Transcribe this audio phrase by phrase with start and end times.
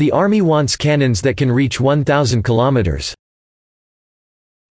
[0.00, 3.14] The Army wants cannons that can reach 1,000 kilometers.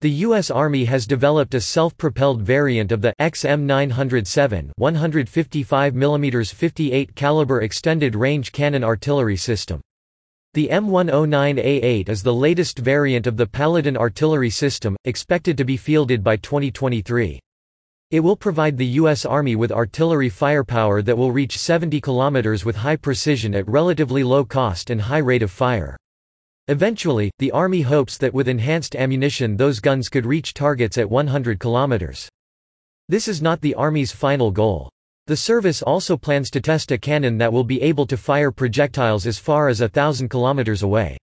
[0.00, 0.50] The U.S.
[0.50, 8.50] Army has developed a self-propelled variant of the XM907 155 mm 58 caliber extended range
[8.52, 9.82] cannon artillery system.
[10.54, 16.24] The M109A8 is the latest variant of the Paladin artillery system, expected to be fielded
[16.24, 17.38] by 2023.
[18.10, 19.24] It will provide the U.S.
[19.24, 24.44] Army with artillery firepower that will reach 70 km with high precision at relatively low
[24.44, 25.96] cost and high rate of fire.
[26.66, 31.60] Eventually, the Army hopes that with enhanced ammunition those guns could reach targets at 100
[31.60, 32.28] km.
[33.08, 34.90] This is not the Army's final goal.
[35.28, 39.24] The service also plans to test a cannon that will be able to fire projectiles
[39.24, 41.16] as far as thousand kilometers away.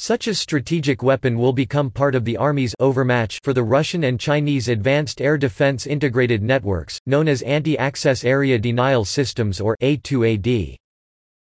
[0.00, 4.18] Such a strategic weapon will become part of the Army's overmatch for the Russian and
[4.18, 10.76] Chinese Advanced Air Defense Integrated Networks, known as Anti-Access Area Denial Systems or A2AD.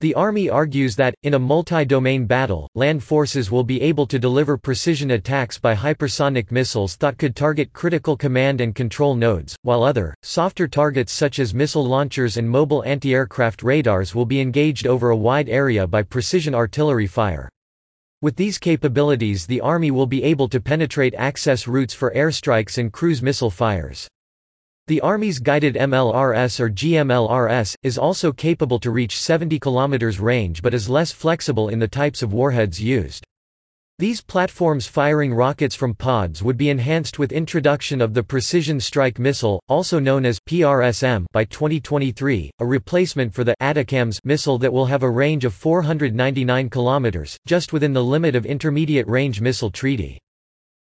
[0.01, 4.59] The Army argues that, in a multi-domain battle, land forces will be able to deliver
[4.59, 10.17] precision attacks by hypersonic missiles that could target critical command and control nodes, while other,
[10.25, 15.17] softer targets such as missile launchers and mobile anti-aircraft radars will be engaged over a
[15.17, 17.49] wide area by precision artillery fire.
[18.23, 22.93] With these capabilities the Army will be able to penetrate access routes for airstrikes and
[22.93, 24.07] cruise missile fires.
[24.87, 30.73] The Army's guided MLRS or GMLRS, is also capable to reach 70 km range but
[30.73, 33.25] is less flexible in the types of warheads used.
[34.03, 39.21] These platforms firing rockets from pods would be enhanced with introduction of the Precision Strike
[39.21, 44.87] Missile, also known as PRSM by 2023, a replacement for the ATACMS missile that will
[44.87, 50.19] have a range of 499 km, just within the limit of Intermediate Range Missile Treaty.